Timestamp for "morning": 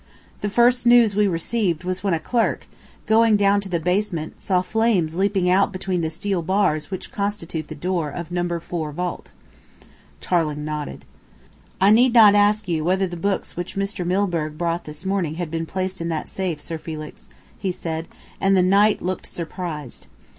15.05-15.35